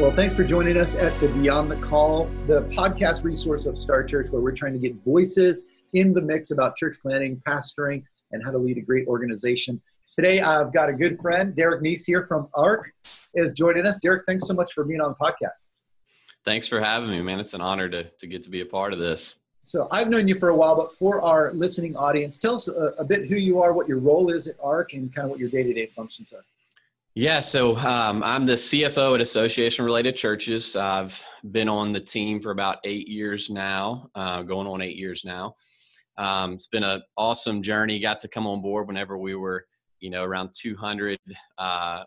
[0.00, 4.08] Well, thanks for joining us at the Beyond the Call, the podcast resource of Start
[4.08, 8.42] Church, where we're trying to get voices in the mix about church planting, pastoring, and
[8.42, 9.78] how to lead a great organization.
[10.16, 12.90] Today, I've got a good friend, Derek Neese here from ARC,
[13.34, 13.98] is joining us.
[13.98, 15.66] Derek, thanks so much for being on the podcast.
[16.46, 17.38] Thanks for having me, man.
[17.38, 19.36] It's an honor to, to get to be a part of this.
[19.64, 22.94] So I've known you for a while, but for our listening audience, tell us a,
[22.96, 25.38] a bit who you are, what your role is at ARC, and kind of what
[25.38, 26.42] your day-to-day functions are.
[27.16, 30.76] Yeah, so um, I'm the CFO at Association Related Churches.
[30.76, 35.24] I've been on the team for about eight years now, uh, going on eight years
[35.24, 35.56] now.
[36.18, 37.98] Um, it's been an awesome journey.
[37.98, 39.64] Got to come on board whenever we were,
[39.98, 41.18] you know, around 200.
[41.58, 42.04] Uh,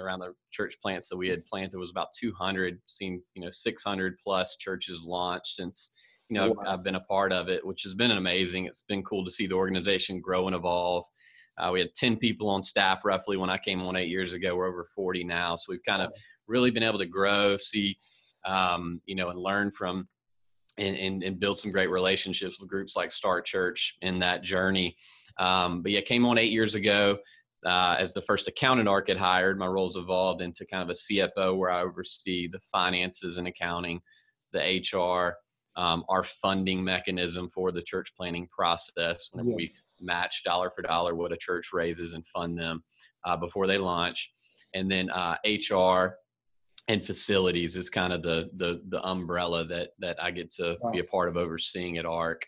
[0.00, 2.80] around the church plants that we had planted was about 200.
[2.86, 5.92] Seen, you know, 600 plus churches launched since,
[6.28, 6.72] you know, oh, wow.
[6.72, 8.64] I've been a part of it, which has been amazing.
[8.64, 11.04] It's been cool to see the organization grow and evolve.
[11.58, 14.56] Uh, we had 10 people on staff roughly when I came on eight years ago.
[14.56, 15.56] We're over 40 now.
[15.56, 16.12] So we've kind of
[16.46, 17.96] really been able to grow, see,
[18.44, 20.08] um, you know, and learn from
[20.78, 24.96] and, and, and, build some great relationships with groups like Start Church in that journey.
[25.38, 27.18] Um, but yeah, came on eight years ago
[27.66, 29.58] uh, as the first accountant ARC had hired.
[29.58, 34.00] My roles evolved into kind of a CFO where I oversee the finances and accounting,
[34.52, 35.36] the HR,
[35.76, 39.56] um, our funding mechanism for the church planting process whenever yeah.
[39.56, 42.82] we match dollar for dollar what a church raises and fund them
[43.24, 44.32] uh, before they launch
[44.74, 45.36] and then uh,
[45.70, 46.16] hr
[46.88, 50.90] and facilities is kind of the the, the umbrella that that i get to wow.
[50.90, 52.44] be a part of overseeing at arc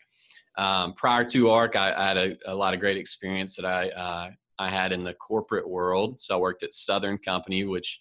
[0.59, 3.89] um, prior to arc I, I had a, a, lot of great experience that i
[3.91, 8.01] uh, i had in the corporate world so i worked at southern company which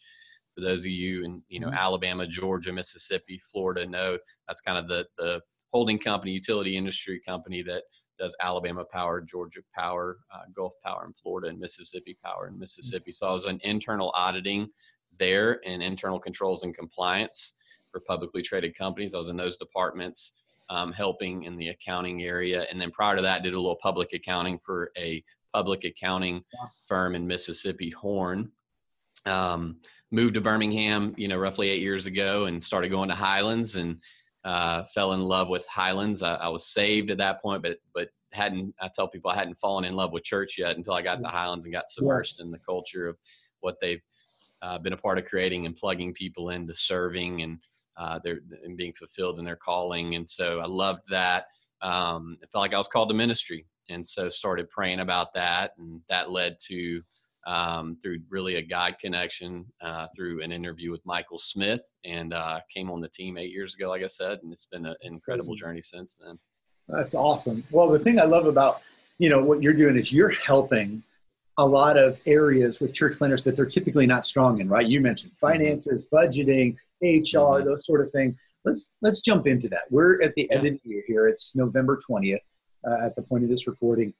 [0.53, 1.77] for those of you in you know mm-hmm.
[1.77, 4.17] Alabama, Georgia, Mississippi, Florida know
[4.47, 5.41] that's kind of the the
[5.71, 7.83] holding company, utility industry company that
[8.19, 13.11] does Alabama Power, Georgia Power, uh, Gulf Power in Florida, and Mississippi Power in Mississippi.
[13.11, 14.69] So I was in internal auditing
[15.17, 17.53] there and internal controls and compliance
[17.91, 19.13] for publicly traded companies.
[19.13, 20.33] I was in those departments.
[20.69, 22.65] Um, helping in the accounting area.
[22.71, 25.21] And then prior to that, did a little public accounting for a
[25.53, 26.43] public accounting
[26.87, 28.51] firm in Mississippi, Horne.
[29.25, 29.77] Um,
[30.11, 33.97] moved to Birmingham, you know, roughly eight years ago and started going to Highlands and
[34.43, 36.21] uh, fell in love with Highlands.
[36.21, 38.73] I, I, was saved at that point, but but hadn't.
[38.81, 41.27] I tell people I hadn't fallen in love with church yet until I got to
[41.27, 43.17] Highlands and got submersed in the culture of
[43.59, 44.01] what they've
[44.61, 47.59] uh, been a part of creating and plugging people into serving and
[47.97, 50.15] uh, they're and being fulfilled in their calling.
[50.15, 51.45] And so I loved that.
[51.81, 55.73] Um, it felt like I was called to ministry, and so started praying about that,
[55.77, 57.01] and that led to
[57.47, 62.59] um, through really a guide connection uh, through an interview with Michael Smith and uh,
[62.73, 65.55] came on the team eight years ago, like I said, and it's been an incredible
[65.55, 66.37] journey since then.
[66.87, 67.63] That's awesome.
[67.71, 68.81] Well, the thing I love about
[69.17, 71.03] you know what you're doing is you're helping
[71.57, 74.87] a lot of areas with church planters that they're typically not strong in, right?
[74.87, 75.47] You mentioned mm-hmm.
[75.47, 77.67] finances, budgeting, HR, mm-hmm.
[77.67, 78.35] those sort of things.
[78.65, 79.81] Let's let's jump into that.
[79.89, 80.71] We're at the end yeah.
[80.71, 81.27] of the year here.
[81.27, 82.41] It's November twentieth
[82.87, 84.13] uh, at the point of this recording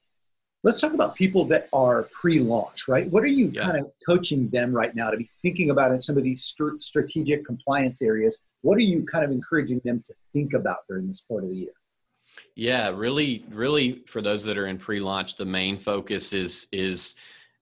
[0.62, 3.10] let's talk about people that are pre-launch right?
[3.10, 3.62] What are you yeah.
[3.62, 6.82] kind of coaching them right now to be thinking about in some of these st-
[6.82, 8.38] strategic compliance areas?
[8.62, 11.56] What are you kind of encouraging them to think about during this part of the
[11.56, 11.72] year?
[12.54, 17.14] Yeah really really for those that are in pre-launch the main focus is is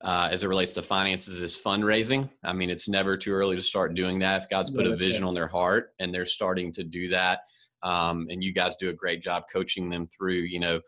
[0.02, 2.28] uh, as it relates to finances is fundraising.
[2.44, 4.42] I mean it's never too early to start doing that.
[4.42, 7.40] If god's put yeah, a vision on their heart and they're starting to do that
[7.82, 10.80] um, and you guys do a great job coaching them through you know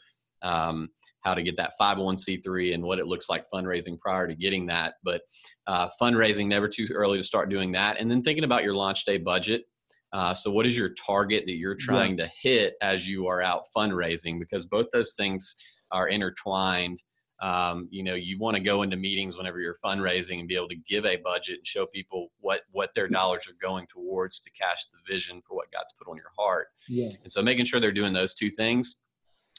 [0.43, 0.89] um,
[1.21, 4.95] how to get that 501c3 and what it looks like fundraising prior to getting that.
[5.05, 5.23] But
[5.67, 7.99] uh, fundraising, never too early to start doing that.
[7.99, 9.65] And then thinking about your launch day budget.
[10.13, 12.27] Uh, so, what is your target that you're trying yeah.
[12.27, 14.39] to hit as you are out fundraising?
[14.39, 15.57] Because both those things
[15.91, 17.03] are intertwined.
[17.41, 20.69] Um, you know, you want to go into meetings whenever you're fundraising and be able
[20.69, 24.51] to give a budget and show people what what their dollars are going towards to
[24.51, 26.69] cash the vision for what God's put on your heart.
[26.89, 27.09] Yeah.
[27.23, 29.01] And so, making sure they're doing those two things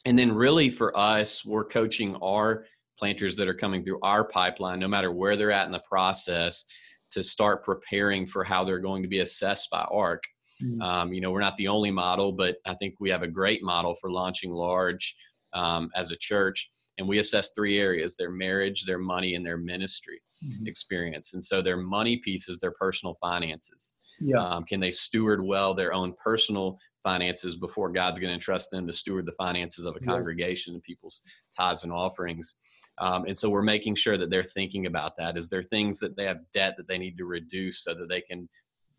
[0.06, 2.66] and then really for us, we're coaching our
[3.00, 6.66] planters that are coming through our pipeline, no matter where they're at in the process,
[7.12, 10.24] to start preparing for how they're going to be assessed by ARC.
[10.64, 10.82] Mm-hmm.
[10.82, 13.64] Um, you know, we're not the only model, but I think we have a great
[13.64, 15.16] model for launching large
[15.54, 16.70] um, as a church.
[16.98, 20.68] And we assess three areas their marriage their money and their ministry mm-hmm.
[20.68, 24.38] experience and so their money pieces their personal finances yeah.
[24.38, 28.88] Um, can they steward well their own personal finances before god's going to entrust them
[28.88, 30.08] to steward the finances of a yeah.
[30.08, 31.22] congregation and people's
[31.56, 32.56] tithes and offerings
[33.00, 36.16] um, and so we're making sure that they're thinking about that is there things that
[36.16, 38.48] they have debt that they need to reduce so that they can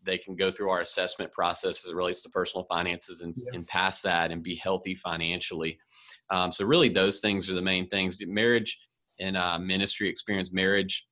[0.05, 3.51] they can go through our assessment process as it relates to personal finances and, yeah.
[3.53, 5.77] and pass that and be healthy financially.
[6.29, 8.19] Um, so really those things are the main things.
[8.25, 8.79] Marriage
[9.19, 11.07] and uh, ministry experience, marriage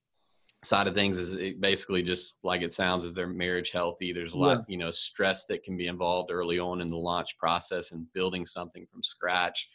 [0.64, 4.38] side of things is basically just like it sounds is their marriage healthy there's a
[4.38, 4.64] lot yeah.
[4.68, 8.46] you know stress that can be involved early on in the launch process and building
[8.46, 9.70] something from scratch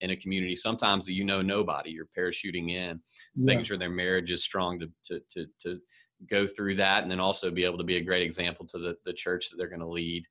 [0.00, 3.00] in a community sometimes you know nobody you're parachuting in
[3.36, 3.46] so yeah.
[3.46, 5.80] making sure their marriage is strong to, to to to
[6.28, 8.96] go through that and then also be able to be a great example to the,
[9.04, 10.24] the church that they're going to lead.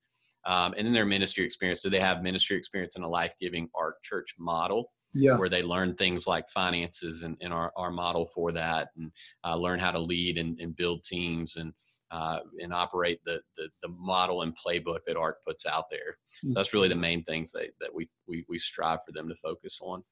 [0.46, 1.82] Um, and then their ministry experience.
[1.82, 4.92] Do they have ministry experience in a life giving ARC church model?
[5.14, 5.38] Yeah.
[5.38, 9.12] Where they learn things like finances and, and our, our model for that and
[9.46, 11.72] uh, learn how to lead and, and build teams and
[12.14, 16.18] uh, and operate the, the, the model and playbook that ARC puts out there.
[16.44, 19.36] So that's really the main things that, that we, we, we strive for them to
[19.42, 20.04] focus on.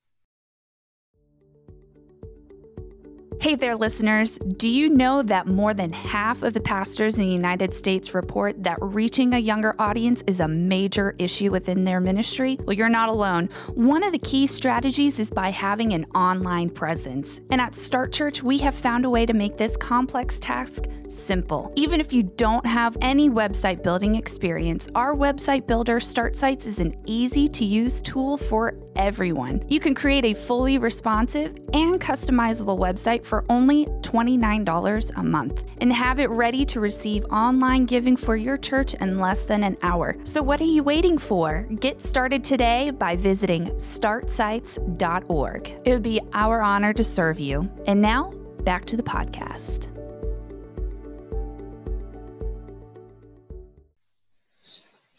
[3.42, 4.38] Hey there, listeners.
[4.38, 8.62] Do you know that more than half of the pastors in the United States report
[8.62, 12.60] that reaching a younger audience is a major issue within their ministry?
[12.64, 13.50] Well, you're not alone.
[13.74, 17.42] One of the key strategies is by having an online presence.
[17.50, 21.74] And at Start Church, we have found a way to make this complex task simple.
[21.76, 26.78] Even if you don't have any website building experience, our website builder, Start Sites, is
[26.78, 29.64] an easy to use tool for everyone.
[29.68, 35.94] You can create a fully responsive and customizable website for only $29 a month and
[35.94, 40.18] have it ready to receive online giving for your church in less than an hour.
[40.26, 41.66] So, what are you waiting for?
[41.80, 45.70] Get started today by visiting startsites.org.
[45.86, 47.72] It would be our honor to serve you.
[47.86, 48.34] And now,
[48.66, 49.91] back to the podcast.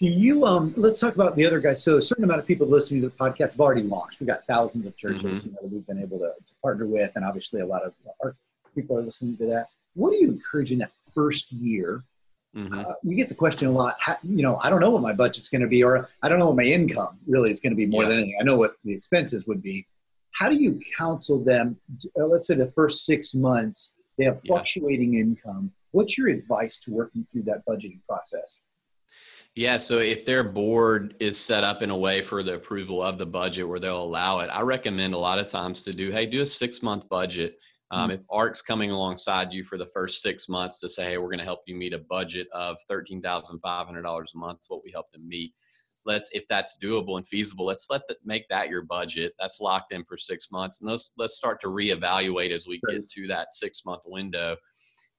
[0.03, 1.81] Do you um let's talk about the other guys.
[1.81, 4.19] So a certain amount of people listening to the podcast have already launched.
[4.19, 5.47] We've got thousands of churches mm-hmm.
[5.47, 7.95] you know, that we've been able to, to, partner with, and obviously a lot of
[8.21, 8.35] our
[8.75, 9.69] people are listening to that.
[9.95, 12.03] What are you encouraging that first year?
[12.57, 12.81] Mm-hmm.
[12.81, 13.95] Uh, we get the question a lot.
[14.01, 16.41] How, you know, I don't know what my budget's going to be, or I don't
[16.41, 18.09] know what my income really is going to be more yeah.
[18.09, 18.39] than anything.
[18.41, 19.87] I know what the expenses would be.
[20.33, 21.77] How do you counsel them?
[22.19, 25.21] Uh, let's say the first six months they have fluctuating yeah.
[25.21, 25.71] income.
[25.93, 28.59] What's your advice to working through that budgeting process?
[29.55, 33.19] Yeah, so if their board is set up in a way for the approval of
[33.19, 36.25] the budget where they'll allow it, I recommend a lot of times to do, hey,
[36.25, 37.59] do a six month budget.
[37.91, 38.21] Um, mm-hmm.
[38.21, 41.39] If ARC's coming alongside you for the first six months to say, hey, we're going
[41.39, 45.53] to help you meet a budget of $13,500 a month, what we help them meet.
[46.07, 49.35] Let's, if that's doable and feasible, let's let that make that your budget.
[49.39, 53.07] That's locked in for six months, and let's let's start to reevaluate as we get
[53.07, 54.57] to that six month window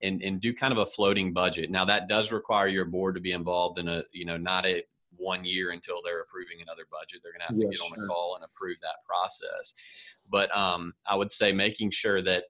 [0.04, 1.72] and, and do kind of a floating budget.
[1.72, 4.84] Now that does require your board to be involved in a, you know, not a
[5.16, 7.22] one year until they're approving another budget.
[7.24, 8.06] They're going to have to get on sure.
[8.06, 9.74] a call and approve that process.
[10.30, 12.46] But um, I would say making sure that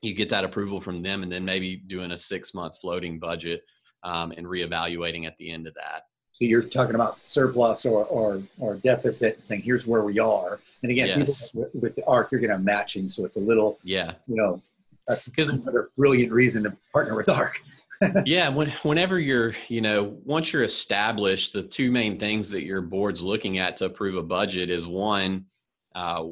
[0.00, 3.62] you get that approval from them and then maybe doing a six month floating budget
[4.04, 6.04] um, and reevaluating at the end of that.
[6.32, 10.60] So you're talking about surplus or, or, or deficit and saying, here's where we are.
[10.82, 11.50] And again, yes.
[11.50, 13.08] people, with, with the ARC, you're going to have matching.
[13.08, 14.62] So it's a little, yeah, you know,
[15.08, 17.58] that's another brilliant reason to partner with ARC.
[18.26, 22.80] yeah, when, whenever you're, you know, once you're established, the two main things that your
[22.80, 25.46] board's looking at to approve a budget is one,
[25.94, 26.24] uh,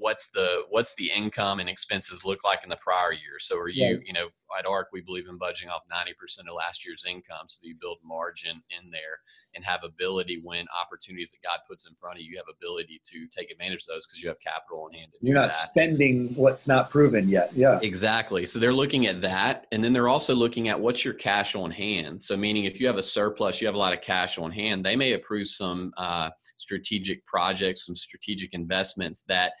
[0.00, 3.38] what's the what's the income and expenses look like in the prior year?
[3.38, 4.28] So are you you know
[4.58, 7.76] at arc we believe in budgeting off 90% of last year's income so that you
[7.80, 9.20] build margin in there
[9.54, 13.00] and have ability when opportunities that god puts in front of you, you have ability
[13.04, 15.52] to take advantage of those because you have capital in hand you're not that.
[15.52, 17.78] spending what's not proven yet yeah.
[17.82, 18.46] Exactly.
[18.46, 21.70] So they're looking at that and then they're also looking at what's your cash on
[21.70, 22.22] hand.
[22.22, 24.84] So meaning if you have a surplus you have a lot of cash on hand
[24.84, 29.52] they may approve some uh, strategic projects some strategic investments that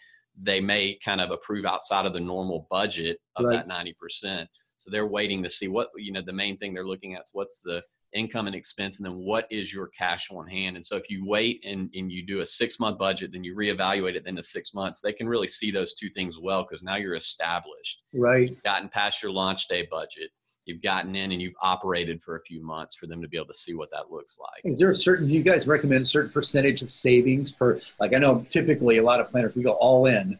[0.42, 3.66] they may kind of approve outside of the normal budget of right.
[3.66, 4.46] that 90%.
[4.78, 7.30] So they're waiting to see what, you know, the main thing they're looking at is
[7.32, 7.82] what's the
[8.12, 10.76] income and expense and then what is your cash on hand.
[10.76, 13.54] And so if you wait and, and you do a six month budget, then you
[13.54, 16.82] reevaluate it in the six months, they can really see those two things well because
[16.82, 18.02] now you're established.
[18.14, 18.48] Right.
[18.50, 20.30] You've gotten past your launch day budget
[20.64, 23.46] you've gotten in and you've operated for a few months for them to be able
[23.46, 24.60] to see what that looks like.
[24.64, 28.14] Is there a certain, do you guys recommend a certain percentage of savings per, like
[28.14, 30.38] I know typically a lot of planters, we go all in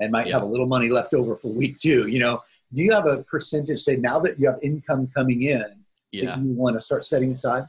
[0.00, 2.92] and might have a little money left over for week two, you know, do you
[2.92, 5.64] have a percentage say now that you have income coming in
[6.12, 6.26] yeah.
[6.26, 7.64] that you want to start setting aside?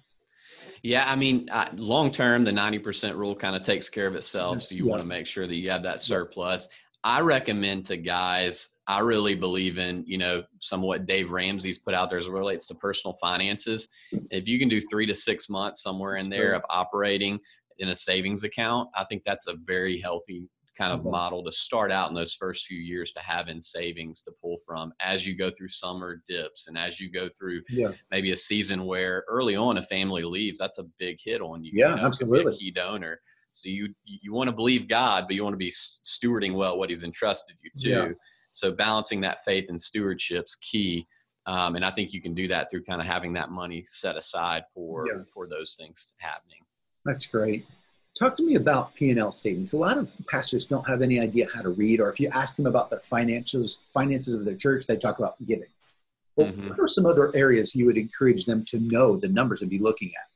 [0.84, 4.64] Yeah, I mean, uh, long term, the 90% rule kind of takes care of itself.
[4.64, 4.92] So you yeah.
[4.92, 6.70] want to make sure that you have that surplus.
[7.04, 11.80] I recommend to guys, I really believe in, you know, some of what Dave Ramsey's
[11.80, 13.88] put out there as it relates to personal finances.
[14.12, 17.40] If you can do three to six months somewhere in there of operating
[17.80, 21.12] in a savings account, I think that's a very healthy kind of mm-hmm.
[21.12, 24.58] model to start out in those first few years to have in savings to pull
[24.66, 27.92] from as you go through summer dips and as you go through yeah.
[28.10, 31.72] maybe a season where early on a family leaves that's a big hit on you
[31.74, 33.20] yeah you know, absolutely key donor
[33.52, 36.90] so you you want to believe god but you want to be stewarding well what
[36.90, 38.08] he's entrusted you to yeah.
[38.52, 41.08] So balancing that faith and stewardship's key
[41.46, 44.16] um, and i think you can do that through kind of having that money set
[44.16, 45.22] aside for yeah.
[45.34, 46.60] for those things happening
[47.06, 47.66] that's great
[48.18, 49.72] Talk to me about P&L statements.
[49.72, 52.58] A lot of pastors don't have any idea how to read, or if you ask
[52.58, 55.70] them about the financials, finances of their church, they talk about giving.
[56.36, 56.70] Well, mm-hmm.
[56.70, 59.80] What are some other areas you would encourage them to know the numbers and be
[59.80, 60.30] looking at?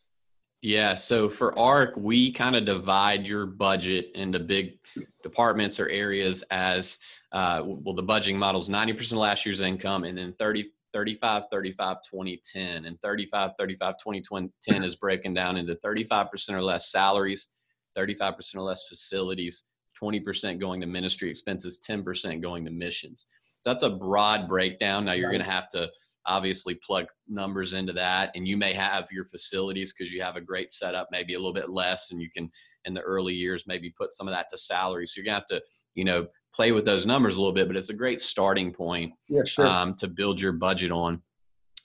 [0.65, 4.79] Yeah, so for ARC, we kind of divide your budget into big
[5.21, 6.97] departments or areas as
[7.31, 11.43] uh, well, the budgeting model is 90% of last year's income and then 30, 35,
[11.51, 12.85] 35, 20, 10.
[12.85, 17.49] And 35, 35, 20, 20 10 is breaking down into 35% or less salaries,
[17.95, 19.65] 35% or less facilities,
[20.01, 23.27] 20% going to ministry expenses, 10% going to missions.
[23.59, 25.05] So that's a broad breakdown.
[25.05, 25.91] Now you're going to have to
[26.27, 30.41] obviously plug numbers into that and you may have your facilities because you have a
[30.41, 32.49] great setup maybe a little bit less and you can
[32.85, 35.47] in the early years maybe put some of that to salary so you're to have
[35.47, 35.61] to
[35.93, 39.13] you know play with those numbers a little bit but it's a great starting point
[39.29, 39.67] yeah, sure.
[39.67, 41.21] um, to build your budget on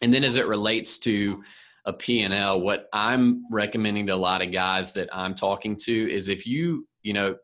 [0.02, 1.42] and then as it relates to
[1.86, 6.28] a P&L, what I'm recommending to a lot of guys that I'm talking to is
[6.28, 7.36] if you, you know,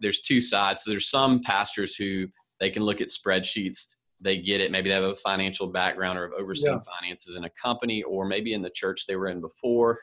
[0.00, 0.82] there's two sides.
[0.82, 2.26] So there's some pastors who
[2.60, 3.86] they can look at spreadsheets,
[4.22, 4.70] they get it.
[4.70, 6.92] Maybe they have a financial background or have overseen yeah.
[7.00, 9.98] finances in a company or maybe in the church they were in before.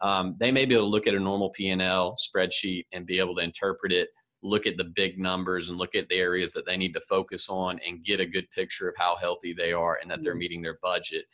[0.00, 3.34] Um, they may be able to look at a normal P&L spreadsheet and be able
[3.36, 4.08] to interpret it,
[4.42, 7.48] look at the big numbers and look at the areas that they need to focus
[7.48, 10.62] on and get a good picture of how healthy they are and that they're meeting
[10.62, 11.24] their budget.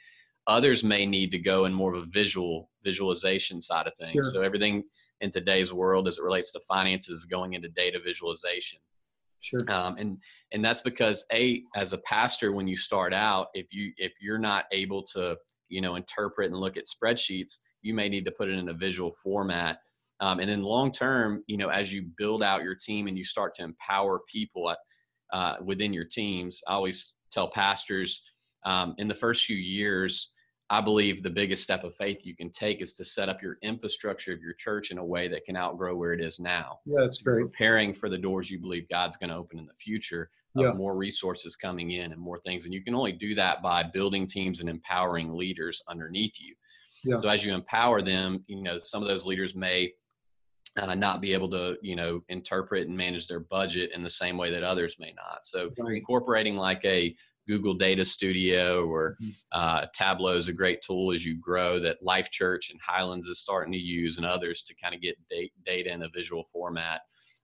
[0.47, 4.13] Others may need to go in more of a visual visualization side of things.
[4.13, 4.25] Sure.
[4.25, 4.85] So everything
[5.21, 8.79] in today's world as it relates to finances is going into data visualization.
[9.41, 9.61] Sure.
[9.69, 10.19] Um, and
[10.53, 14.39] and that's because a as a pastor when you start out, if you if you're
[14.39, 15.37] not able to
[15.69, 18.75] you know interpret and look at spreadsheets, you may need to put it in a
[18.75, 19.79] visual format.
[20.21, 23.25] Um, and then long term, you know, as you build out your team and you
[23.25, 24.75] start to empower people
[25.33, 28.23] uh, within your teams, I always tell pastors
[28.67, 30.31] um, in the first few years,
[30.73, 33.59] I believe the biggest step of faith you can take is to set up your
[33.61, 36.79] infrastructure of your church in a way that can outgrow where it is now.
[36.87, 37.43] Yeah, that's great.
[37.43, 40.73] Preparing for the doors you believe God's going to open in the future of yeah.
[40.73, 42.65] more resources coming in and more things.
[42.65, 46.55] And you can only do that by building teams and empowering leaders underneath you.
[47.05, 47.17] Yeah.
[47.17, 49.93] So as you empower them, you know, some of those leaders may
[50.77, 54.37] uh, not be able to, you know, interpret and manage their budget in the same
[54.37, 55.45] way that others may not.
[55.45, 55.97] So right.
[55.97, 57.17] incorporating like a
[57.51, 59.31] Google Data Studio or mm-hmm.
[59.51, 63.41] uh, Tableau is a great tool as you grow that Life Church and Highlands is
[63.41, 65.19] starting to use and others to kind of get
[65.67, 67.01] data in a visual format.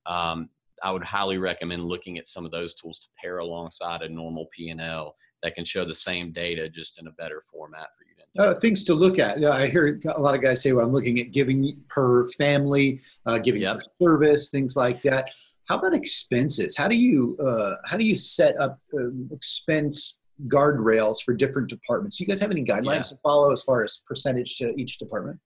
[0.06, 0.48] Um,
[0.84, 4.46] I would highly recommend looking at some of those tools to pair alongside a normal
[4.52, 8.16] P&L that can show the same data just in a better format for you.
[8.38, 9.42] Uh, things to look at.
[9.44, 13.38] I hear a lot of guys say, well, I'm looking at giving per family, uh,
[13.38, 13.78] giving yep.
[13.78, 15.30] per service, things like that.
[15.68, 16.76] How about expenses?
[16.76, 20.18] How do you uh, how do you set up uh, expense
[20.48, 22.18] guardrails for different departments?
[22.18, 23.02] Do you guys have any guidelines yeah.
[23.02, 25.38] to follow as far as percentage to each department?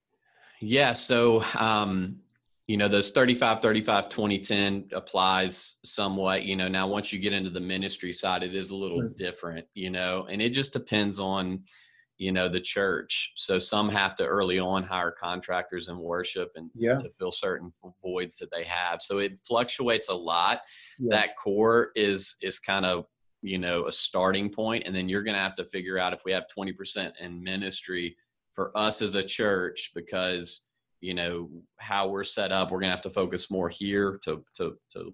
[0.59, 0.93] Yeah.
[0.93, 2.17] So um,
[2.67, 7.33] you know those 35 35 20 10 applies somewhat you know now once you get
[7.33, 11.19] into the ministry side it is a little different you know and it just depends
[11.19, 11.61] on
[12.21, 16.69] you know the church so some have to early on hire contractors in worship and
[16.75, 16.95] yeah.
[16.95, 17.73] to fill certain
[18.03, 20.61] voids that they have so it fluctuates a lot
[20.99, 21.07] yeah.
[21.09, 23.07] that core is is kind of
[23.41, 26.19] you know a starting point and then you're going to have to figure out if
[26.23, 28.15] we have 20% in ministry
[28.53, 30.61] for us as a church because
[31.01, 34.43] you know how we're set up we're going to have to focus more here to
[34.55, 35.11] to to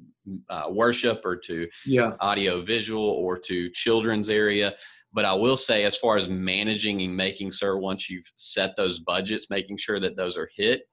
[0.49, 4.75] uh, worship or to yeah audio visual or to children's area
[5.13, 8.99] but I will say, as far as managing and making sure once you've set those
[8.99, 10.83] budgets, making sure that those are hit,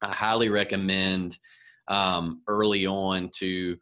[0.00, 1.36] I highly recommend
[1.88, 3.76] um, early on to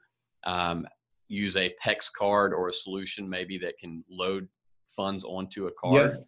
[0.44, 0.86] um,
[1.28, 4.48] use a PEX card or a solution maybe that can load
[4.96, 6.10] funds onto a card.
[6.10, 6.18] Yes.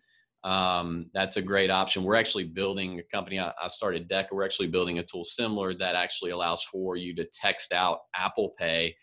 [0.44, 2.04] Um, that's a great option.
[2.04, 3.40] We're actually building a company.
[3.40, 4.28] I, I started Deka.
[4.32, 8.54] We're actually building a tool similar that actually allows for you to text out Apple
[8.58, 8.94] Pay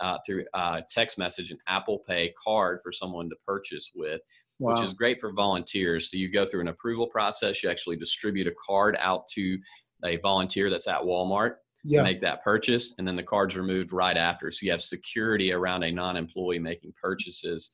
[0.00, 4.20] uh, through uh, text message an Apple Pay card for someone to purchase with,
[4.58, 4.74] wow.
[4.74, 6.10] which is great for volunteers.
[6.10, 7.62] So you go through an approval process.
[7.62, 9.58] You actually distribute a card out to
[10.04, 11.54] a volunteer that's at Walmart.
[11.86, 12.02] Yeah.
[12.02, 14.50] make that purchase, and then the card's removed right after.
[14.50, 17.70] So you have security around a non-employee making purchases,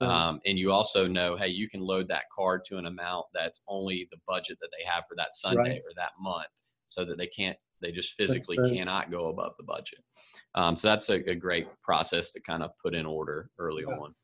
[0.00, 3.62] um, and you also know, hey, you can load that card to an amount that's
[3.68, 5.80] only the budget that they have for that Sunday right.
[5.80, 6.48] or that month,
[6.86, 9.98] so that they can't they just physically cannot go above the budget.
[10.54, 13.96] Um, so that's a, a, great process to kind of put in order early yeah.
[13.96, 14.14] on.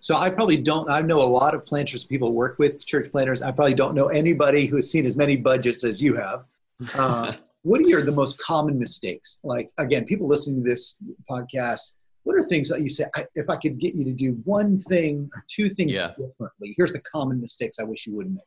[0.00, 0.90] So I probably don't.
[0.90, 3.42] I know a lot of planters, people work with church planters.
[3.42, 6.44] I probably don't know anybody who has seen as many budgets as you have.
[6.94, 9.40] Uh, what are your the most common mistakes?
[9.42, 13.06] Like again, people listening to this podcast, what are things that you say?
[13.14, 16.08] I, if I could get you to do one thing or two things yeah.
[16.08, 18.44] differently, here's the common mistakes I wish you wouldn't make.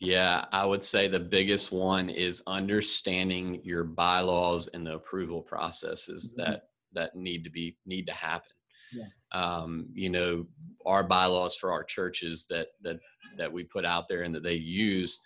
[0.00, 6.34] Yeah, I would say the biggest one is understanding your bylaws and the approval processes
[6.38, 6.50] mm-hmm.
[6.50, 8.52] that that need to be need to happen.
[8.92, 9.04] Yeah.
[9.32, 10.46] Um, you know,
[10.86, 12.98] our bylaws for our churches that that
[13.36, 15.20] that we put out there and that they use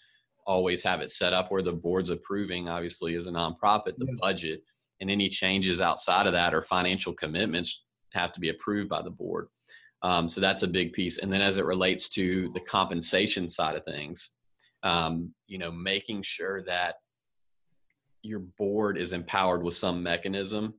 [0.46, 4.14] always have it set up where the board's approving obviously as a nonprofit the yeah.
[4.20, 4.62] budget
[5.00, 9.10] and any changes outside of that or financial commitments have to be approved by the
[9.10, 9.48] board
[10.02, 13.74] um, so that's a big piece and then as it relates to the compensation side
[13.74, 14.30] of things
[14.84, 16.96] um, you know, making sure that
[18.22, 20.74] your board is empowered with some mechanism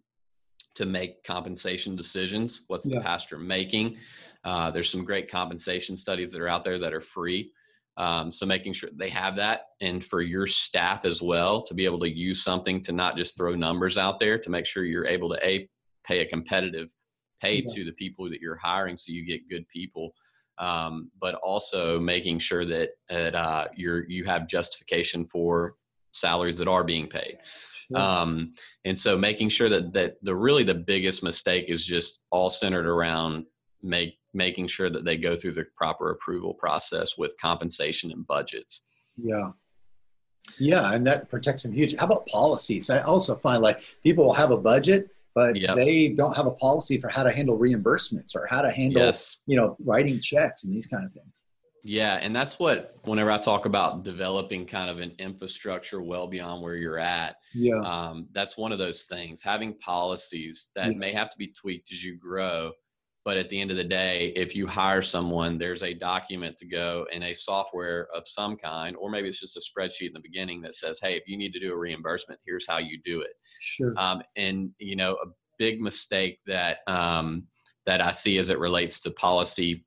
[0.76, 2.62] to make compensation decisions.
[2.68, 3.98] What's the pastor making?
[4.44, 7.52] Uh, there's some great compensation studies that are out there that are free.
[7.98, 11.86] Um, so making sure they have that, and for your staff as well to be
[11.86, 15.08] able to use something to not just throw numbers out there to make sure you're
[15.08, 15.68] able to a
[16.06, 16.90] pay a competitive
[17.42, 17.74] pay yeah.
[17.74, 20.14] to the people that you're hiring, so you get good people
[20.58, 25.76] um, but also making sure that, that uh, you're you have justification for
[26.12, 27.38] salaries that are being paid.
[27.94, 32.50] Um, and so making sure that that the really the biggest mistake is just all
[32.50, 33.46] centered around
[33.84, 38.82] make making sure that they go through the proper approval process with compensation and budgets.
[39.16, 39.52] Yeah.
[40.60, 41.96] Yeah, and that protects them huge.
[41.96, 42.92] How about policies?
[42.92, 45.76] I also find like people will have a budget, but yep.
[45.76, 49.38] they don't have a policy for how to handle reimbursements or how to handle yes.
[49.46, 51.44] you know writing checks and these kind of things
[51.84, 56.64] yeah and that's what whenever i talk about developing kind of an infrastructure well beyond
[56.64, 60.98] where you're at yeah um, that's one of those things having policies that yeah.
[60.98, 62.72] may have to be tweaked as you grow
[63.26, 66.66] but at the end of the day if you hire someone there's a document to
[66.66, 70.20] go in a software of some kind or maybe it's just a spreadsheet in the
[70.20, 73.22] beginning that says hey if you need to do a reimbursement here's how you do
[73.22, 73.94] it sure.
[73.98, 77.44] Um, and you know a big mistake that um,
[77.86, 79.86] that i see as it relates to policy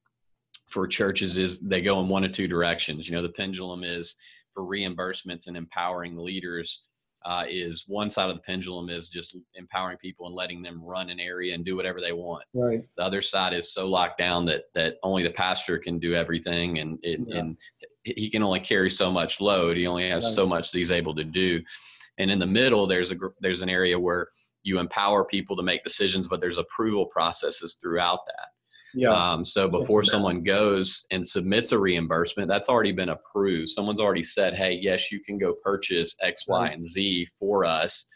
[0.68, 4.14] for churches is they go in one of two directions you know the pendulum is
[4.53, 6.83] for reimbursements and empowering leaders
[7.24, 11.11] uh, is one side of the pendulum is just empowering people and letting them run
[11.11, 12.44] an area and do whatever they want.
[12.54, 12.81] Right.
[12.96, 16.78] The other side is so locked down that that only the pastor can do everything,
[16.78, 17.38] and it, yeah.
[17.38, 17.57] and
[18.04, 19.76] he can only carry so much load.
[19.76, 20.35] He only has right.
[20.35, 21.61] so much that he's able to do.
[22.18, 24.28] And in the middle, there's a there's an area where
[24.62, 28.48] you empower people to make decisions, but there's approval processes throughout that.
[28.94, 29.11] Yeah.
[29.11, 33.68] Um, so before someone goes and submits a reimbursement, that's already been approved.
[33.68, 38.07] Someone's already said, "Hey, yes, you can go purchase X, Y, and Z for us."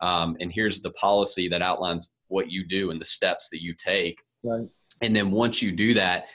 [0.00, 3.74] Um, and here's the policy that outlines what you do and the steps that you
[3.74, 4.22] take.
[4.42, 4.68] Right.
[5.00, 6.26] And then once you do that,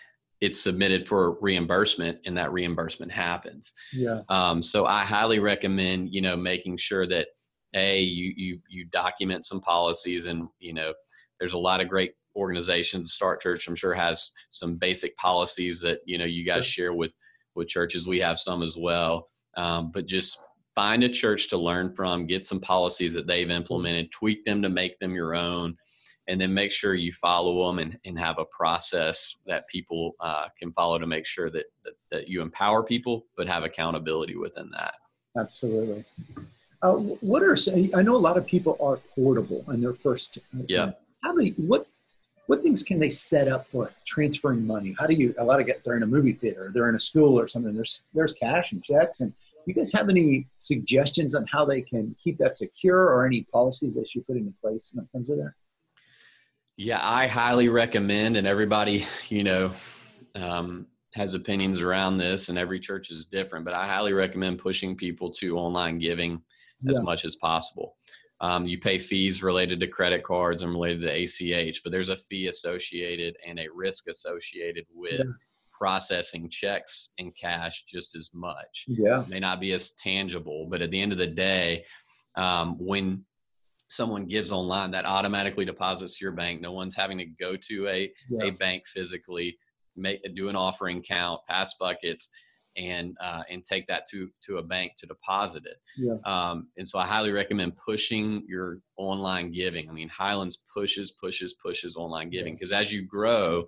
[0.41, 3.73] it's submitted for reimbursement, and that reimbursement happens.
[3.93, 4.21] Yeah.
[4.27, 7.27] Um, so I highly recommend you know making sure that
[7.75, 10.93] a you you you document some policies, and you know
[11.39, 15.99] there's a lot of great organizations start church i'm sure has some basic policies that
[16.05, 17.11] you know you guys share with
[17.55, 18.07] with churches.
[18.07, 19.27] We have some as well.
[19.55, 20.39] Um, but just
[20.75, 24.69] find a church to learn from get some policies that they've implemented tweak them to
[24.69, 25.77] make them your own
[26.27, 30.47] and then make sure you follow them and, and have a process that people uh,
[30.57, 34.71] can follow to make sure that, that, that you empower people but have accountability within
[34.71, 34.95] that.
[35.37, 36.03] Absolutely.
[36.81, 37.55] Uh, what are
[37.95, 40.91] i know a lot of people are portable in their first yeah.
[41.23, 41.87] how many what
[42.47, 44.95] what things can they set up for transferring money?
[44.99, 46.99] How do you, a lot of guys, they're in a movie theater, they're in a
[46.99, 49.21] school or something, there's, there's cash and checks.
[49.21, 49.33] And
[49.65, 53.95] you guys have any suggestions on how they can keep that secure or any policies
[53.95, 55.53] that you put into place when it comes to that?
[56.75, 59.71] Yeah, I highly recommend, and everybody, you know,
[60.35, 64.95] um, has opinions around this, and every church is different, but I highly recommend pushing
[64.95, 66.41] people to online giving
[66.89, 67.03] as yeah.
[67.03, 67.95] much as possible.
[68.43, 72.17] Um, you pay fees related to credit cards and related to ACH, but there's a
[72.17, 75.31] fee associated and a risk associated with yeah.
[75.71, 78.83] processing checks and cash just as much.
[78.87, 79.21] Yeah.
[79.21, 81.85] It may not be as tangible, but at the end of the day,
[82.35, 83.23] um, when
[83.87, 86.59] someone gives online, that automatically deposits to your bank.
[86.59, 88.47] No one's having to go to a, yeah.
[88.47, 89.57] a bank physically,
[89.95, 92.29] make do an offering count, pass buckets
[92.77, 95.77] and uh, and take that to to a bank to deposit it.
[95.97, 96.15] Yeah.
[96.25, 99.89] Um, and so I highly recommend pushing your online giving.
[99.89, 103.67] I mean, Highlands pushes, pushes, pushes online giving because as you grow,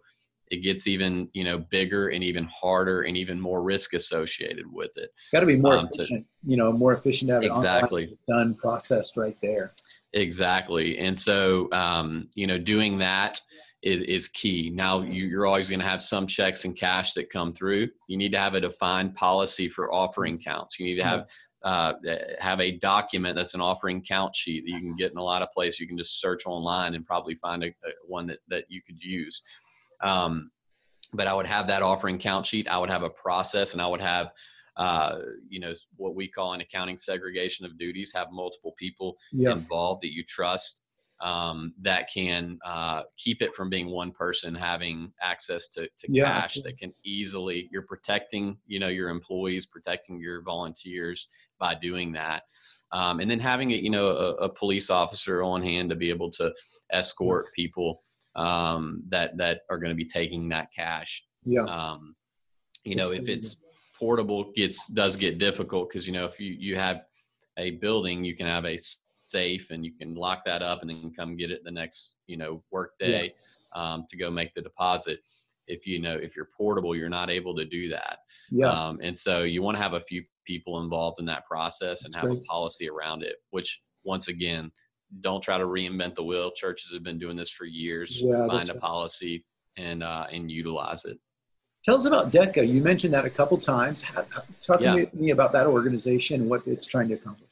[0.51, 4.91] it gets even you know bigger and even harder and even more risk associated with
[4.95, 5.11] it.
[5.31, 6.25] Got to be more um, efficient.
[6.25, 9.71] To, you know, more efficient to have it exactly done, processed right there.
[10.13, 13.39] Exactly, and so um, you know, doing that
[13.81, 14.71] is, is key.
[14.73, 17.87] Now you, are always going to have some checks and cash that come through.
[18.07, 20.79] You need to have a defined policy for offering counts.
[20.79, 21.27] You need to have
[21.63, 21.93] uh,
[22.39, 25.41] have a document that's an offering count sheet that you can get in a lot
[25.41, 25.79] of places.
[25.79, 29.01] You can just search online and probably find a, a one that, that you could
[29.01, 29.41] use.
[30.01, 30.51] Um,
[31.13, 32.67] but I would have that offering count sheet.
[32.67, 34.31] I would have a process, and I would have
[34.77, 38.11] uh, you know what we call an accounting segregation of duties.
[38.13, 39.17] Have multiple people
[39.53, 40.81] involved that you trust
[41.21, 46.25] um, that can uh, keep it from being one person having access to, to yeah,
[46.25, 46.71] cash absolutely.
[46.71, 51.27] that can easily you're protecting you know your employees protecting your volunteers
[51.59, 52.43] by doing that.
[52.91, 56.09] Um, and then having it you know a, a, police officer on hand to be
[56.09, 56.53] able to
[56.91, 58.01] escort people
[58.35, 61.23] um, that that are going to be taking that cash.
[61.45, 61.63] Yeah.
[61.63, 62.15] Um,
[62.83, 63.57] you know if it's
[63.97, 67.01] portable gets does get difficult because you know if you you have
[67.57, 68.77] a building you can have a
[69.29, 72.37] safe and you can lock that up and then come get it the next you
[72.37, 73.33] know work day
[73.75, 73.93] yeah.
[73.93, 75.19] um, to go make the deposit
[75.67, 78.19] if you know if you're portable you're not able to do that
[78.51, 78.69] yeah.
[78.69, 82.05] Um, and so you want to have a few people involved in that process That's
[82.05, 82.41] and have great.
[82.41, 84.71] a policy around it which once again
[85.21, 88.69] don't try to reinvent the wheel churches have been doing this for years yeah, find
[88.69, 88.81] a right.
[88.81, 89.43] policy
[89.77, 91.19] and uh, and utilize it
[91.85, 92.67] Tell us about DEKA.
[92.67, 94.03] You mentioned that a couple times.
[94.59, 94.95] Talk yeah.
[94.95, 97.44] to me about that organization and what it's trying to accomplish.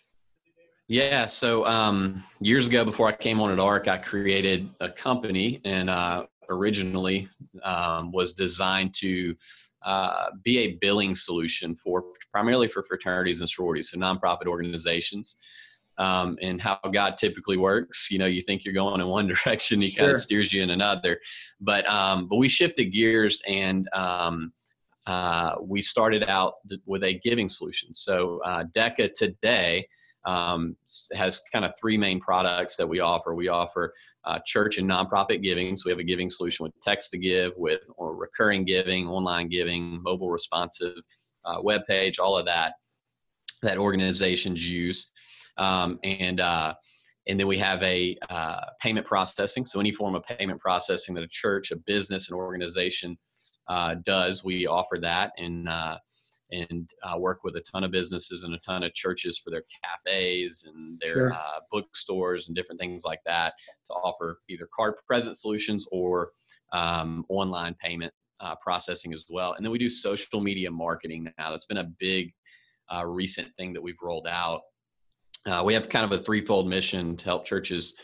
[0.93, 1.25] Yeah.
[1.25, 5.89] So um, years ago, before I came on at ARC, I created a company, and
[5.89, 7.27] uh, originally
[7.63, 9.35] um, was designed to
[9.81, 15.37] uh, be a billing solution for primarily for fraternities and sororities, so nonprofit organizations.
[15.97, 19.81] Um, and how God typically works, you know, you think you're going in one direction,
[19.81, 20.11] He kind sure.
[20.11, 21.19] of steers you in another.
[21.59, 24.53] But um, but we shifted gears and um,
[25.07, 26.53] uh, we started out
[26.85, 27.95] with a giving solution.
[27.95, 29.87] So uh, DEKA today
[30.25, 30.75] um,
[31.13, 33.35] has kind of three main products that we offer.
[33.35, 33.93] We offer
[34.25, 35.75] uh, church and nonprofit giving.
[35.75, 40.01] So we have a giving solution with text to give, with recurring giving, online giving,
[40.01, 40.97] mobile responsive
[41.45, 42.73] uh, web page, all of that
[43.63, 45.09] that organizations use.
[45.57, 46.73] Um, and uh,
[47.27, 49.65] and then we have a uh, payment processing.
[49.65, 53.17] So any form of payment processing that a church, a business, an organization
[53.67, 55.31] uh, does, we offer that.
[55.37, 55.97] And uh,
[56.53, 59.63] and uh, work with a ton of businesses and a ton of churches for their
[59.83, 61.33] cafes and their sure.
[61.33, 63.53] uh, bookstores and different things like that
[63.87, 66.31] to offer either card present solutions or
[66.71, 69.53] um, online payment uh, processing as well.
[69.53, 71.49] And then we do social media marketing now.
[71.49, 72.33] That's been a big
[72.93, 74.61] uh, recent thing that we've rolled out.
[75.45, 77.95] Uh, we have kind of a threefold mission to help churches.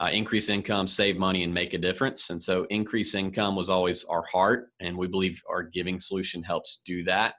[0.00, 2.30] Uh, increase income, save money, and make a difference.
[2.30, 6.82] And so, increase income was always our heart, and we believe our giving solution helps
[6.86, 7.34] do that.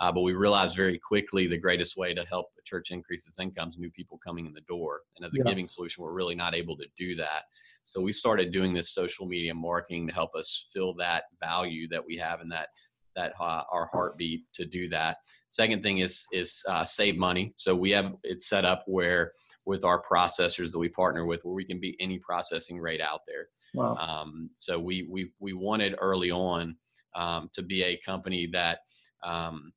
[0.00, 3.38] Uh, but we realized very quickly the greatest way to help the church increase its
[3.38, 5.00] income is new people coming in the door.
[5.16, 5.44] And as a yeah.
[5.44, 7.44] giving solution, we're really not able to do that.
[7.84, 12.04] So we started doing this social media marketing to help us fill that value that
[12.04, 12.68] we have in that
[13.16, 15.16] that uh, our heartbeat to do that.
[15.48, 17.52] Second thing is is uh, save money.
[17.56, 19.32] So we have it set up where
[19.66, 23.22] with our processors that we partner with, where we can be any processing rate out
[23.26, 23.48] there.
[23.74, 23.96] Wow.
[23.96, 26.76] Um, so we we we wanted early on
[27.16, 28.80] um, to be a company that
[29.24, 29.72] um,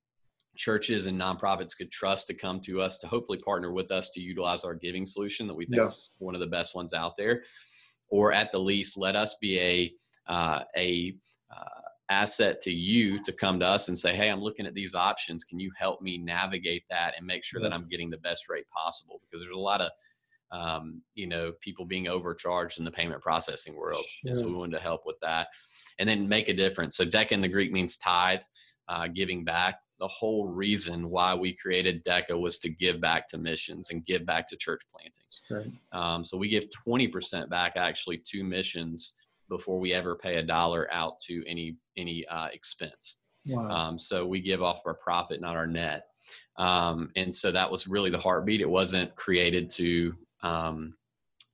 [0.61, 4.21] churches and nonprofits could trust to come to us to hopefully partner with us to
[4.21, 5.85] utilize our giving solution that we think yeah.
[5.85, 7.41] is one of the best ones out there.
[8.09, 9.93] Or at the least let us be a
[10.31, 11.15] uh, a
[11.51, 14.93] uh, asset to you to come to us and say hey i'm looking at these
[14.93, 15.43] options.
[15.43, 18.69] Can you help me navigate that and make sure that i'm getting the best rate
[18.69, 19.19] possible?
[19.21, 19.91] Because there's a lot of
[20.51, 24.05] um, you know people being overcharged in the payment processing world.
[24.07, 24.29] Sure.
[24.29, 25.47] and so we wanted to help with that.
[25.97, 26.95] And then make a difference.
[26.97, 28.41] So deka in the greek means tithe
[28.89, 33.37] uh, giving back the whole reason why we created DEKA was to give back to
[33.37, 35.41] missions and give back to church plantings.
[35.49, 35.71] Right.
[35.93, 39.13] Um, so we give 20% back actually to missions
[39.47, 43.17] before we ever pay a dollar out to any any uh, expense.
[43.47, 43.69] Wow.
[43.69, 46.07] Um, so we give off our profit, not our net.
[46.57, 48.61] Um, and so that was really the heartbeat.
[48.61, 50.95] It wasn't created to um,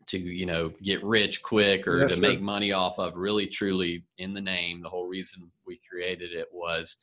[0.05, 3.17] to you know get rich quick or to make money off of.
[3.17, 6.97] Really, truly, in the name, the whole reason we created it was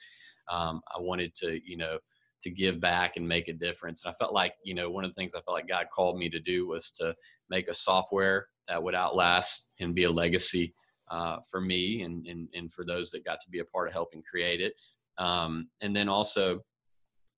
[0.51, 1.99] um, I wanted to, you know,
[2.43, 4.05] to give back and make a difference.
[4.05, 6.19] And I felt like, you know, one of the things I felt like God called
[6.19, 7.15] me to do was to
[7.49, 10.75] make a software that would outlast and be a legacy
[11.11, 13.95] uh, for me and, and, and for those that got to be a part of
[13.95, 14.75] helping create it.
[15.17, 16.61] Um, and then also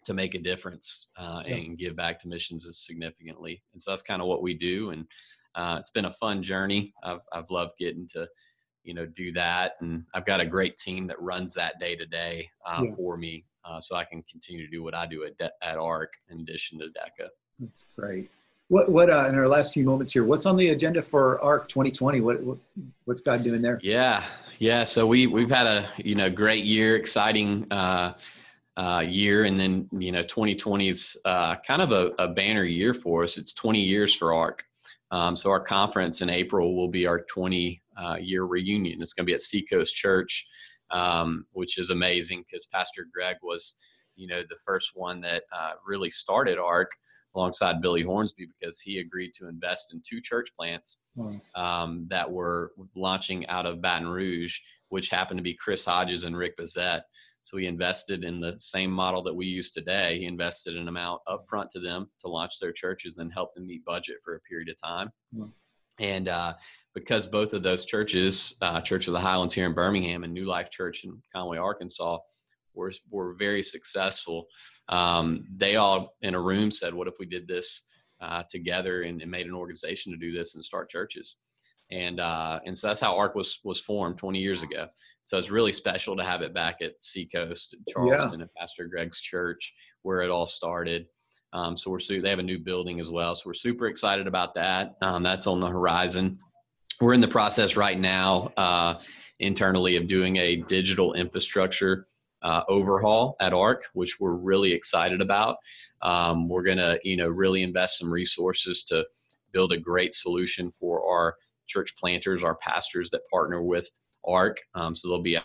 [0.04, 1.56] to make a difference uh, yeah.
[1.56, 3.62] and give back to missions significantly.
[3.72, 4.90] And so that's kind of what we do.
[4.90, 5.04] And
[5.54, 6.92] uh, it's been a fun journey.
[7.02, 8.28] I've, I've loved getting to,
[8.86, 9.72] you know, do that.
[9.80, 12.48] And I've got a great team that runs that day to day
[12.96, 13.44] for me.
[13.64, 16.40] Uh, so I can continue to do what I do at, De- at ARC in
[16.40, 17.28] addition to DEKA.
[17.58, 18.30] That's great.
[18.68, 21.68] What, what uh, in our last few moments here, what's on the agenda for ARC
[21.68, 22.20] 2020?
[22.20, 22.58] What, what,
[23.04, 23.80] what's God doing there?
[23.82, 24.24] Yeah.
[24.58, 24.84] Yeah.
[24.84, 28.14] So we, we've had a, you know, great year, exciting, uh,
[28.76, 29.44] uh, year.
[29.44, 33.38] And then, you know, 2020 is uh, kind of a, a, banner year for us.
[33.38, 34.66] It's 20 years for ARC.
[35.10, 39.00] Um, so our conference in April will be our 20 uh, year reunion.
[39.00, 40.46] It's going to be at Seacoast Church,
[40.90, 43.76] um, which is amazing because Pastor Greg was,
[44.16, 46.90] you know, the first one that uh, really started ARC
[47.36, 51.00] alongside Billy Hornsby because he agreed to invest in two church plants
[51.54, 56.36] um, that were launching out of Baton Rouge, which happened to be Chris Hodges and
[56.36, 57.02] Rick Bezet.
[57.46, 60.18] So he invested in the same model that we use today.
[60.18, 63.84] He invested an amount upfront to them to launch their churches, then help them meet
[63.84, 65.12] budget for a period of time.
[65.32, 65.52] Mm.
[66.00, 66.54] And uh,
[66.92, 70.44] because both of those churches, uh, Church of the Highlands here in Birmingham and New
[70.44, 72.18] Life Church in Conway, Arkansas,
[72.74, 74.46] were were very successful.
[74.88, 77.82] Um, they all in a room said, "What if we did this
[78.20, 81.36] uh, together and, and, made an organization to do this and start churches?"
[81.90, 84.88] And uh, and so that's how ARC was was formed 20 years ago.
[85.22, 88.44] So it's really special to have it back at Seacoast, Charleston, yeah.
[88.44, 91.06] and Pastor Greg's church where it all started.
[91.52, 93.34] Um, so we're su- they have a new building as well.
[93.34, 94.96] So we're super excited about that.
[95.02, 96.38] Um, that's on the horizon.
[97.00, 99.00] We're in the process right now uh,
[99.38, 102.06] internally of doing a digital infrastructure
[102.42, 105.56] uh, overhaul at ARC, which we're really excited about.
[106.02, 109.04] Um, we're going to, you know, really invest some resources to
[109.52, 111.34] build a great solution for our
[111.66, 113.88] church planters, our pastors that partner with
[114.26, 114.60] ARC.
[114.74, 115.44] Um, so there'll be a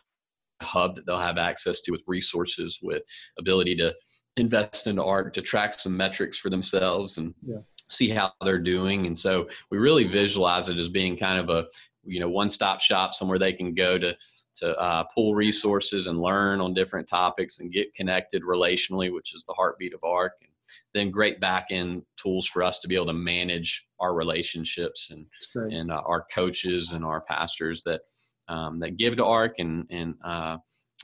[0.61, 3.03] hub that they'll have access to with resources, with
[3.39, 3.93] ability to
[4.37, 7.57] invest into ARC to track some metrics for themselves and yeah.
[7.89, 9.05] see how they're doing.
[9.05, 11.67] And so we really visualize it as being kind of a
[12.03, 14.15] you know one-stop shop, somewhere they can go to
[14.53, 19.45] to uh, pull resources and learn on different topics and get connected relationally, which is
[19.45, 20.33] the heartbeat of ARC.
[20.41, 20.50] And
[20.93, 25.25] then great back end tools for us to be able to manage our relationships and
[25.73, 28.01] and uh, our coaches and our pastors that
[28.47, 30.57] um, that give to ARC and and uh,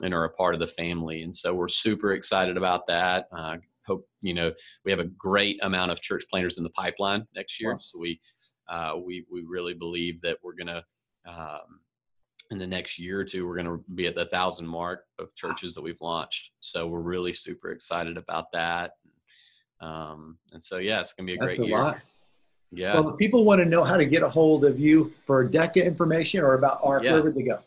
[0.03, 1.23] and are a part of the family.
[1.23, 3.27] And so we're super excited about that.
[3.31, 4.51] Uh, hope you know
[4.83, 7.73] we have a great amount of church planters in the pipeline next year.
[7.73, 7.79] Wow.
[7.79, 8.19] So we
[8.69, 10.83] uh, we we really believe that we're gonna.
[11.27, 11.81] Um,
[12.49, 15.33] in the next year or two, we're going to be at the thousand mark of
[15.35, 16.51] churches that we've launched.
[16.61, 18.91] So we're really super excited about that.
[19.79, 21.77] Um, and so, yeah, it's going to be a That's great a year.
[21.77, 21.99] Lot.
[22.71, 22.95] Yeah.
[22.95, 25.85] Well, the people want to know how to get a hold of you for DEKA
[25.85, 27.13] information or about ARC, yeah.
[27.13, 27.59] where would they go?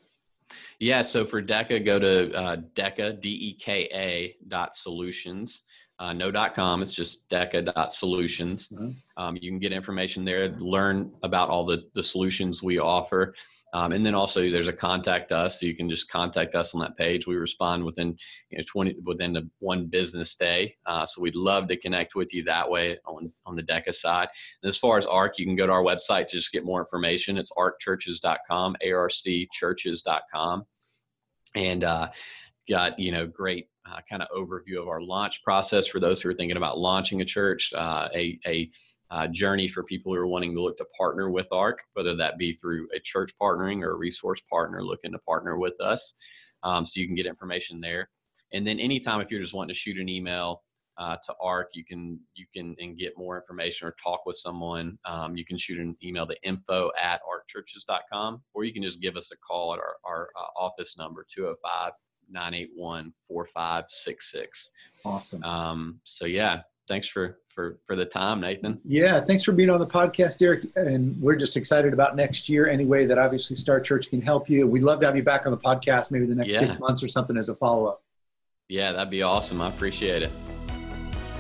[0.78, 1.02] Yeah.
[1.02, 5.62] So for DEKA, go to uh, DEKA, D-E-K-A dot solutions.
[6.00, 6.80] Uh, no dot com.
[6.80, 8.68] It's just DEKA dot solutions.
[8.68, 8.90] Mm-hmm.
[9.18, 13.34] Um, you can get information there, learn about all the, the solutions we offer.
[13.72, 16.80] Um, and then also there's a contact us, so you can just contact us on
[16.80, 17.26] that page.
[17.26, 18.16] We respond within
[18.48, 20.74] you know 20 within the one business day.
[20.86, 24.28] Uh, so we'd love to connect with you that way on on the DEKA side.
[24.62, 26.80] And as far as ARC, you can go to our website to just get more
[26.80, 27.36] information.
[27.36, 30.64] It's arcchurches.com, arcchurches.com,
[31.54, 32.08] and uh,
[32.68, 36.28] got you know great uh, kind of overview of our launch process for those who
[36.28, 38.70] are thinking about launching a church, uh, a a
[39.10, 42.38] uh, journey for people who are wanting to look to partner with ARC, whether that
[42.38, 46.14] be through a church partnering or a resource partner looking to partner with us.
[46.62, 48.08] Um, so you can get information there.
[48.52, 50.62] And then anytime if you're just wanting to shoot an email
[50.98, 54.98] uh, to ARC, you can you can and get more information or talk with someone.
[55.04, 59.16] Um, you can shoot an email to info at arcchurches.com or you can just give
[59.16, 61.92] us a call at our, our uh, office number 205
[62.30, 64.70] 981 4566.
[65.04, 65.42] Awesome.
[65.44, 68.80] Um, so yeah, thanks for for for the time, Nathan.
[68.84, 70.64] Yeah, thanks for being on the podcast, Derek.
[70.76, 72.68] And we're just excited about next year.
[72.68, 75.52] anyway, that obviously Start Church can help you, we'd love to have you back on
[75.52, 76.60] the podcast, maybe the next yeah.
[76.60, 78.02] six months or something as a follow up.
[78.68, 79.60] Yeah, that'd be awesome.
[79.60, 80.30] I appreciate it.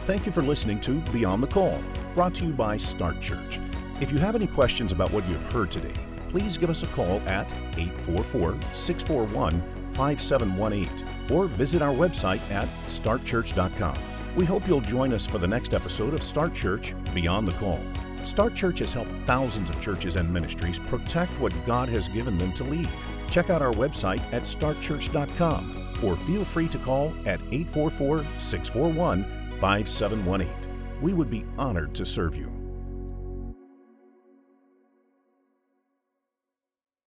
[0.06, 1.78] Thank you for listening to Beyond the Call,
[2.14, 3.60] brought to you by Start Church.
[4.00, 5.94] If you have any questions about what you've heard today,
[6.30, 13.98] please give us a call at 844 641 5718 or visit our website at startchurch.com.
[14.34, 17.78] We hope you'll join us for the next episode of Start Church Beyond the Call.
[18.24, 22.52] Start Church has helped thousands of churches and ministries protect what God has given them
[22.54, 22.88] to lead.
[23.28, 29.24] Check out our website at startchurch.com or feel free to call at 844 641
[29.60, 30.50] 5718.
[31.02, 32.59] We would be honored to serve you.